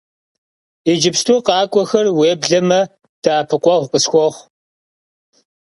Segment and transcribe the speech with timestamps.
[0.87, 2.81] Yicıpstui khok'uexer, vuêbleme
[3.23, 4.41] de'epıkhueğu khısxuoxhu.